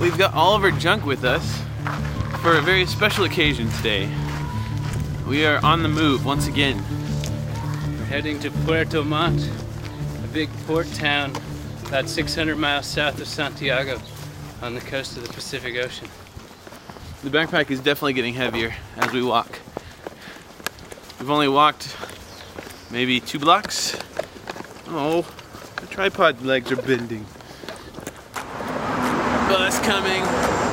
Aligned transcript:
We've 0.00 0.18
got 0.18 0.34
all 0.34 0.56
of 0.56 0.64
our 0.64 0.72
junk 0.72 1.06
with 1.06 1.24
us 1.24 1.62
for 2.42 2.56
a 2.56 2.60
very 2.60 2.84
special 2.84 3.24
occasion 3.24 3.70
today. 3.70 4.12
We 5.26 5.46
are 5.46 5.64
on 5.64 5.84
the 5.84 5.88
move 5.88 6.24
once 6.24 6.48
again. 6.48 6.82
We're 7.98 8.04
heading 8.06 8.40
to 8.40 8.50
Puerto 8.50 9.04
Montt, 9.04 9.48
a 10.24 10.26
big 10.26 10.50
port 10.66 10.92
town 10.94 11.32
about 11.86 12.08
600 12.08 12.56
miles 12.56 12.86
south 12.86 13.20
of 13.20 13.28
Santiago 13.28 14.00
on 14.60 14.74
the 14.74 14.80
coast 14.80 15.16
of 15.16 15.26
the 15.26 15.32
Pacific 15.32 15.76
Ocean. 15.76 16.08
The 17.22 17.30
backpack 17.30 17.70
is 17.70 17.78
definitely 17.78 18.14
getting 18.14 18.34
heavier 18.34 18.74
as 18.96 19.12
we 19.12 19.22
walk. 19.22 19.60
We've 21.20 21.30
only 21.30 21.48
walked 21.48 21.96
maybe 22.90 23.20
two 23.20 23.38
blocks. 23.38 23.96
Oh, 24.88 25.22
the 25.76 25.86
tripod 25.86 26.42
legs 26.42 26.72
are 26.72 26.76
bending. 26.76 27.26
Bus 29.48 29.78
coming. 29.80 30.63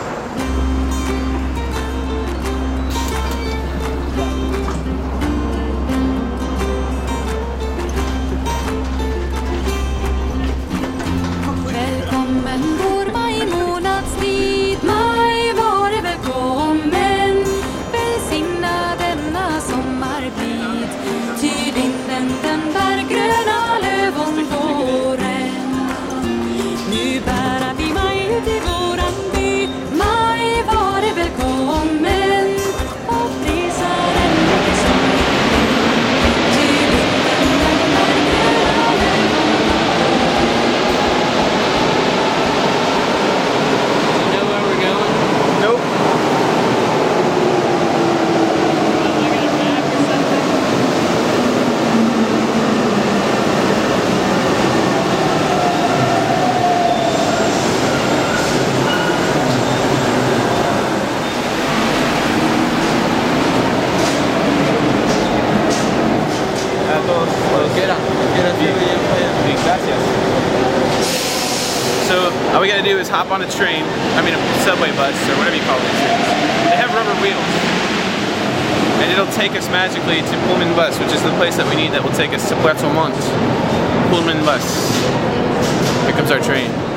All 72.52 72.62
we 72.62 72.68
gotta 72.68 72.84
do 72.84 72.97
is 73.00 73.07
hop 73.07 73.31
on 73.31 73.41
a 73.41 73.50
train, 73.50 73.84
I 74.16 74.22
mean 74.22 74.35
a 74.35 74.41
subway 74.63 74.91
bus 74.91 75.16
or 75.30 75.35
whatever 75.40 75.56
you 75.56 75.63
call 75.63 75.80
these 75.80 76.00
things. 76.03 76.25
They 76.68 76.78
have 76.78 76.91
rubber 76.94 77.16
wheels. 77.24 77.52
And 79.02 79.12
it'll 79.12 79.31
take 79.34 79.53
us 79.53 79.68
magically 79.69 80.22
to 80.22 80.35
Pullman 80.46 80.75
Bus, 80.75 81.00
which 81.00 81.12
is 81.12 81.24
the 81.24 81.34
place 81.38 81.58
that 81.58 81.68
we 81.68 81.75
need 81.75 81.91
that 81.94 82.03
will 82.03 82.13
take 82.13 82.31
us 82.31 82.47
to 82.50 82.56
Puerto 82.62 82.88
Montt. 82.94 83.18
Pullman 84.12 84.46
Bus. 84.46 84.62
Here 86.06 86.13
comes 86.13 86.30
our 86.30 86.40
train. 86.40 86.91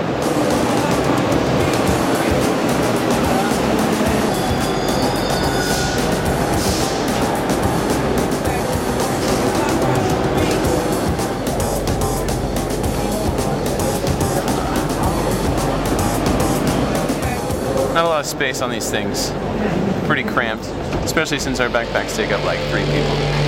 Not 17.94 18.06
a 18.06 18.08
lot 18.08 18.20
of 18.22 18.26
space 18.26 18.60
on 18.60 18.70
these 18.70 18.90
things. 18.90 19.30
Pretty 20.08 20.24
cramped, 20.24 20.64
especially 21.04 21.38
since 21.38 21.60
our 21.60 21.68
backpacks 21.68 22.16
take 22.16 22.32
up 22.32 22.44
like 22.44 22.58
three 22.70 22.84
people. 22.86 23.43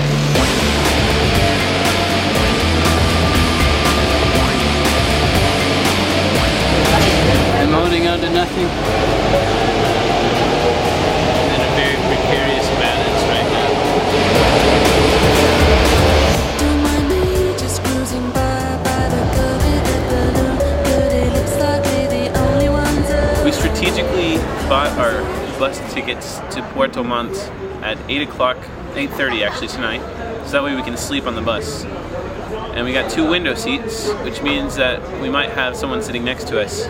Tickets 26.16 26.54
to 26.54 26.62
Puerto 26.72 27.02
Montt 27.02 27.36
at 27.82 27.98
8 28.08 28.22
o'clock, 28.22 28.56
8.30 28.94 29.46
actually 29.46 29.68
tonight, 29.68 30.00
so 30.44 30.52
that 30.52 30.64
way 30.64 30.74
we 30.74 30.82
can 30.82 30.96
sleep 30.96 31.26
on 31.26 31.34
the 31.34 31.42
bus. 31.42 31.84
And 31.84 32.84
we 32.84 32.92
got 32.92 33.10
two 33.10 33.28
window 33.28 33.54
seats, 33.54 34.10
which 34.24 34.42
means 34.42 34.76
that 34.76 35.00
we 35.20 35.30
might 35.30 35.50
have 35.50 35.76
someone 35.76 36.02
sitting 36.02 36.24
next 36.24 36.48
to 36.48 36.60
us. 36.60 36.86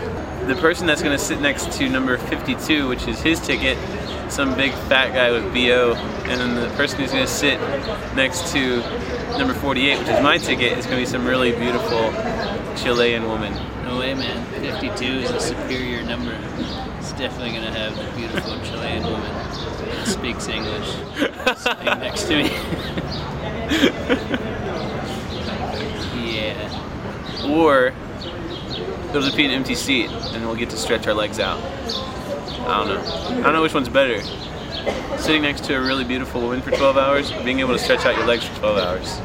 The 0.47 0.57
person 0.59 0.87
that's 0.87 1.01
to 1.01 1.17
sit 1.17 1.41
next 1.41 1.71
to 1.73 1.89
number 1.89 2.17
52, 2.17 2.87
which 2.87 3.07
is 3.07 3.21
his 3.21 3.39
ticket, 3.39 3.77
some 4.31 4.55
big 4.55 4.73
fat 4.73 5.13
guy 5.13 5.31
with 5.31 5.43
BO, 5.53 5.95
and 6.25 6.39
then 6.39 6.55
the 6.55 6.75
person 6.75 6.99
who's 6.99 7.11
to 7.11 7.27
sit 7.27 7.59
next 8.15 8.51
to 8.53 8.79
number 9.37 9.53
48, 9.53 9.99
which 9.99 10.07
is 10.07 10.23
my 10.23 10.37
ticket, 10.37 10.77
is 10.77 10.85
to 10.85 10.95
be 10.95 11.05
some 11.05 11.25
really 11.25 11.51
beautiful 11.51 12.11
Chilean 12.75 13.23
woman. 13.23 13.53
No 13.83 13.99
way, 13.99 14.13
man. 14.13 14.45
52 14.61 15.03
is 15.05 15.31
a 15.31 15.39
superior 15.39 16.03
number. 16.03 16.37
It's 17.09 17.17
definitely 17.17 17.53
gonna 17.53 17.71
have 17.71 17.95
the 17.95 18.03
beautiful 18.17 18.59
Chilean 18.65 19.01
woman 19.01 19.21
that 19.21 20.07
speaks 20.07 20.49
English 20.49 20.91
sitting 21.55 21.85
next 21.85 22.23
to 22.23 22.35
me. 22.35 22.49
yeah. 26.29 27.49
or 27.49 27.93
it'll 29.07 29.21
just 29.21 29.37
be 29.37 29.45
an 29.45 29.51
empty 29.51 29.73
seat 29.73 30.09
and 30.09 30.45
we'll 30.45 30.57
get 30.57 30.69
to 30.71 30.77
stretch 30.77 31.07
our 31.07 31.13
legs 31.13 31.39
out. 31.39 31.63
I 31.63 32.83
don't 32.83 32.87
know. 32.89 33.01
I 33.39 33.41
don't 33.41 33.53
know 33.53 33.61
which 33.61 33.73
one's 33.73 33.87
better. 33.87 34.21
Sitting 35.17 35.43
next 35.43 35.63
to 35.63 35.75
a 35.75 35.81
really 35.81 36.03
beautiful 36.03 36.41
woman 36.41 36.61
for 36.61 36.71
12 36.71 36.97
hours 36.97 37.31
or 37.31 37.41
being 37.41 37.61
able 37.61 37.71
to 37.71 37.79
stretch 37.79 38.05
out 38.05 38.17
your 38.17 38.27
legs 38.27 38.43
for 38.45 38.59
12 38.59 38.77
hours. 38.79 39.21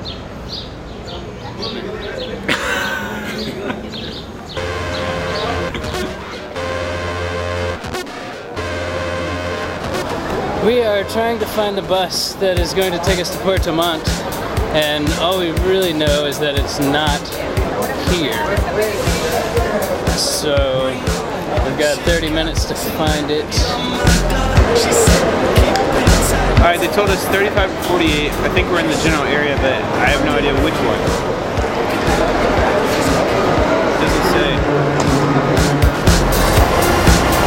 We 10.64 10.80
are 10.84 11.02
trying 11.10 11.40
to 11.40 11.46
find 11.46 11.76
the 11.76 11.82
bus 11.82 12.34
that 12.34 12.56
is 12.56 12.72
going 12.72 12.92
to 12.92 12.98
take 13.00 13.18
us 13.18 13.34
to 13.34 13.38
Puerto 13.42 13.72
Montt, 13.72 14.06
and 14.78 15.10
all 15.18 15.40
we 15.40 15.50
really 15.66 15.92
know 15.92 16.24
is 16.24 16.38
that 16.38 16.54
it's 16.54 16.78
not 16.78 17.18
here. 18.14 18.38
So 20.14 20.86
we've 21.66 21.78
got 21.82 21.98
30 22.06 22.30
minutes 22.30 22.64
to 22.66 22.76
find 22.94 23.26
it. 23.28 23.42
Alright, 26.62 26.78
they 26.78 26.86
told 26.94 27.10
us 27.10 27.26
35 27.34 27.66
to 27.66 27.82
48. 27.90 28.30
I 28.30 28.48
think 28.54 28.70
we're 28.70 28.78
in 28.78 28.86
the 28.86 29.02
general 29.02 29.26
area, 29.26 29.58
but 29.58 29.82
I 29.98 30.14
have 30.14 30.22
no 30.22 30.38
idea 30.38 30.54
which 30.62 30.78
one. 30.86 31.02
Doesn't 33.98 34.26
say. 34.30 34.50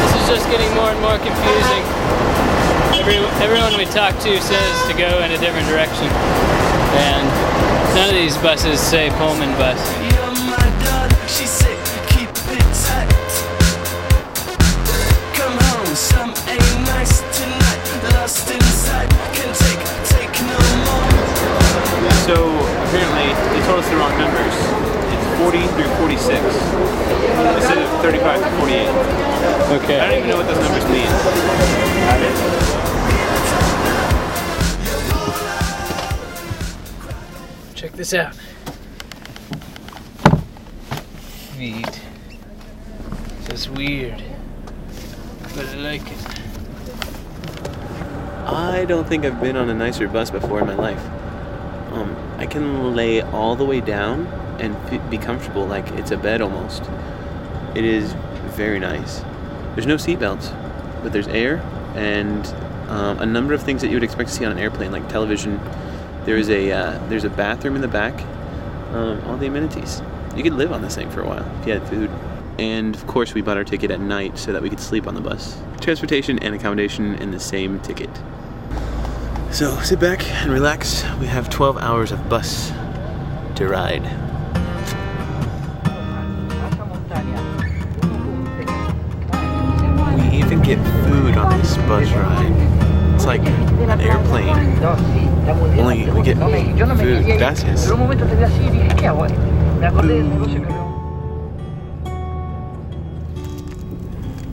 This 0.04 0.12
is 0.20 0.28
just 0.36 0.52
getting 0.52 0.68
more 0.76 0.92
and 0.92 1.00
more 1.00 1.16
confusing. 1.16 2.45
Every, 2.94 3.18
everyone 3.42 3.78
we 3.78 3.86
talk 3.86 4.14
to 4.22 4.42
says 4.42 4.88
to 4.88 4.94
go 4.94 5.24
in 5.24 5.32
a 5.32 5.38
different 5.38 5.68
direction. 5.68 6.06
And 6.06 7.26
none 7.96 8.10
of 8.10 8.16
these 8.16 8.38
buses 8.38 8.80
say 8.80 9.10
Pullman 9.18 9.52
bus. 9.58 9.80
You're 10.06 10.36
my 10.46 10.68
daughter, 10.86 11.16
she's 11.28 11.50
sick, 11.50 11.78
keep 12.14 12.30
it 12.30 12.68
tight. 12.86 13.10
Come 15.34 15.58
home, 15.58 15.96
some 15.96 16.32
ain't 16.46 16.76
tonight. 17.34 17.82
Lost 18.14 18.50
inside, 18.52 19.10
can 19.34 19.50
take, 19.54 19.82
take 20.06 20.34
no 20.46 20.60
more. 20.86 21.10
So 22.26 22.36
apparently 22.86 23.34
they 23.54 23.62
told 23.66 23.80
us 23.82 23.90
the 23.90 23.98
wrong 23.98 24.18
numbers. 24.18 24.56
It's 25.14 25.26
40 25.42 25.62
through 25.74 25.92
46 26.02 26.42
instead 27.58 27.78
of 27.80 27.90
35 28.02 28.44
to 28.44 28.50
48. 28.60 29.26
Okay. 29.84 30.00
I 30.00 30.10
don't 30.10 30.18
even 30.20 30.30
know 30.30 30.38
what 30.38 30.48
those 30.48 30.60
numbers 30.60 30.86
mean. 30.90 32.65
This 37.96 38.14
out. 38.14 38.36
Neat. 41.58 42.02
Just 43.50 43.70
weird. 43.70 44.22
but 45.56 45.66
I 45.66 45.76
like 45.76 46.02
it. 46.12 46.36
I 48.48 48.86
don't 48.86 49.08
think 49.08 49.26
I've 49.26 49.42
been 49.42 49.56
on 49.56 49.70
a 49.70 49.74
nicer 49.74 50.08
bus 50.08 50.30
before 50.30 50.60
in 50.60 50.68
my 50.68 50.76
life. 50.76 51.04
Um, 51.94 52.16
I 52.38 52.46
can 52.46 52.96
lay 52.96 53.22
all 53.22 53.56
the 53.56 53.66
way 53.66 53.82
down 53.82 54.28
and 54.60 55.10
be 55.10 55.18
comfortable 55.18 55.66
like 55.66 55.88
it's 55.92 56.12
a 56.12 56.18
bed 56.18 56.42
almost. 56.42 56.84
It 57.74 57.86
is 57.86 58.14
very 58.56 58.80
nice. 58.80 59.22
There's 59.74 59.88
no 59.88 59.96
seatbelts, 59.96 60.52
but 61.02 61.12
there's 61.14 61.28
air 61.28 61.58
and 61.96 62.46
um, 62.90 63.20
a 63.20 63.26
number 63.26 63.54
of 63.54 63.64
things 63.64 63.82
that 63.82 63.88
you 63.88 63.96
would 63.96 64.04
expect 64.04 64.30
to 64.30 64.36
see 64.36 64.46
on 64.46 64.52
an 64.52 64.60
airplane, 64.60 64.92
like 64.92 65.08
television. 65.10 65.60
There 66.26 66.38
is 66.38 66.50
a 66.50 66.72
uh, 66.72 67.08
there's 67.08 67.24
a 67.24 67.30
bathroom 67.30 67.76
in 67.76 67.82
the 67.82 67.88
back. 67.88 68.20
Um, 68.94 69.22
all 69.26 69.38
the 69.38 69.48
amenities. 69.48 70.02
You 70.36 70.44
could 70.44 70.54
live 70.54 70.72
on 70.72 70.82
this 70.82 70.96
thing 70.96 71.10
for 71.12 71.22
a 71.22 71.28
while 71.28 71.46
if 71.62 71.68
you 71.68 71.74
had 71.74 71.88
food. 71.88 72.10
And 72.58 72.96
of 72.96 73.06
course, 73.06 73.34
we 73.34 73.42
bought 73.42 73.58
our 73.58 73.64
ticket 73.64 73.92
at 73.92 74.00
night 74.00 74.38
so 74.38 74.52
that 74.52 74.62
we 74.62 74.70
could 74.70 74.80
sleep 74.80 75.08
on 75.08 75.14
the 75.14 75.22
bus. 75.22 75.62
Transportation 75.82 76.40
and 76.40 76.56
accommodation 76.56 77.16
in 77.16 77.32
the 77.32 77.40
same 77.40 77.80
ticket. 77.82 78.10
So 79.52 79.80
sit 79.82 80.00
back 80.00 80.26
and 80.42 80.52
relax. 80.52 81.04
We 81.20 81.28
have 81.28 81.50
12 81.50 81.78
hours 81.78 82.12
of 82.12 82.28
bus 82.28 82.72
to 83.56 83.68
ride. 83.68 84.04
We 90.16 90.38
even 90.38 90.62
get 90.62 90.78
food 91.06 91.38
on 91.38 91.58
this 91.58 91.78
bus 91.78 92.10
ride. 92.12 92.75
It's 93.28 93.40
like 93.40 93.48
an 93.90 94.02
airplane. 94.02 94.50
Only 95.80 96.12
we 96.12 96.22
get 96.22 96.38
food. 96.38 97.26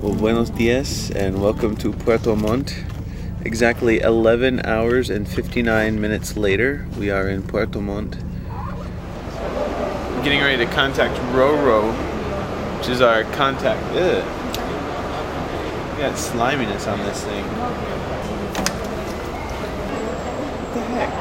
Well, 0.00 0.14
buenos 0.14 0.48
dias 0.48 1.10
and 1.10 1.42
welcome 1.42 1.76
to 1.76 1.92
Puerto 1.92 2.34
Montt. 2.34 2.74
Exactly 3.44 4.00
11 4.00 4.64
hours 4.64 5.10
and 5.10 5.28
59 5.28 6.00
minutes 6.00 6.38
later, 6.38 6.86
we 6.98 7.10
are 7.10 7.28
in 7.28 7.42
Puerto 7.42 7.78
Montt. 7.78 8.16
Getting 10.24 10.40
ready 10.40 10.64
to 10.64 10.72
contact 10.72 11.14
Roro, 11.34 11.92
which 12.78 12.88
is 12.88 13.02
our 13.02 13.24
contact. 13.34 13.82
Ugh. 13.92 14.24
We 15.94 15.98
got 16.00 16.16
sliminess 16.16 16.90
on 16.90 17.00
this 17.00 17.22
thing. 17.22 17.44
What 20.72 20.80
the 20.80 20.86
heck? 20.94 21.12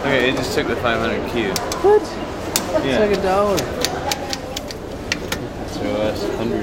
Okay, 0.00 0.28
it 0.28 0.36
just 0.36 0.54
took 0.54 0.66
the 0.66 0.76
500 0.76 1.30
Q. 1.30 1.54
What? 1.80 2.02
Yeah. 2.84 2.98
It's 2.98 3.00
like 3.00 3.16
a 3.18 3.22
dollar. 3.22 3.56
So 5.68 5.80
uh, 5.80 5.98
that's 6.10 6.22
100. 6.24 6.62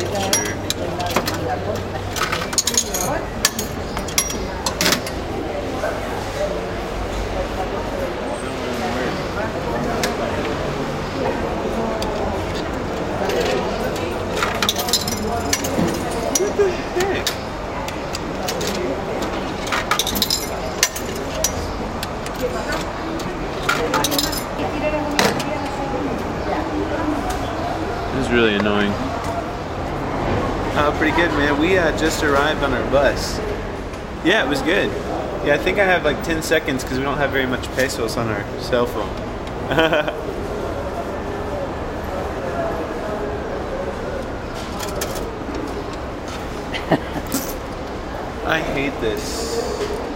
What 0.00 0.49
really 28.30 28.54
annoying. 28.54 28.92
Uh, 30.76 30.94
pretty 30.96 31.16
good, 31.16 31.30
man. 31.32 31.58
We 31.60 31.76
uh, 31.76 31.96
just 31.98 32.22
arrived 32.22 32.62
on 32.62 32.72
our 32.72 32.90
bus. 32.90 33.38
Yeah, 34.24 34.44
it 34.44 34.48
was 34.48 34.62
good. 34.62 34.88
Yeah, 35.44 35.54
I 35.54 35.58
think 35.58 35.78
I 35.78 35.84
have 35.84 36.04
like 36.04 36.22
10 36.22 36.42
seconds 36.42 36.84
because 36.84 36.98
we 36.98 37.04
don't 37.04 37.18
have 37.18 37.30
very 37.30 37.46
much 37.46 37.66
pesos 37.74 38.16
on 38.16 38.28
our 38.28 38.60
cell 38.60 38.86
phone. 38.86 39.08
I 48.46 48.60
hate 48.60 49.00
this. 49.00 50.09